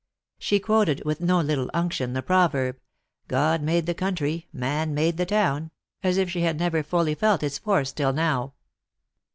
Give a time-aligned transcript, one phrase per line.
[0.39, 2.79] She quoted, with no little unction, the proverb:"
[3.27, 5.69] God made the country, man made the town,"
[6.01, 8.55] as if she had never fully felt its force till now.